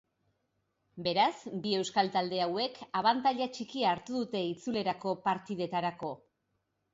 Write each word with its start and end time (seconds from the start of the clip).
Beraz, 1.07 1.33
bi 1.65 1.73
euskal 1.79 2.09
talde 2.15 2.39
hauek 2.45 2.79
abantaila 3.03 3.49
txikia 3.59 3.93
hartu 3.93 4.15
dute 4.17 4.43
itzulerako 4.47 5.15
partidetarako. 5.29 6.13